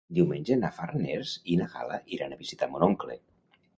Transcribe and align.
Diumenge 0.17 0.55
na 0.61 0.71
Farners 0.77 1.33
i 1.55 1.57
na 1.61 1.67
Gal·la 1.75 1.99
iran 2.17 2.33
a 2.33 2.41
visitar 2.41 2.71
mon 2.73 2.87
oncle. 2.93 3.19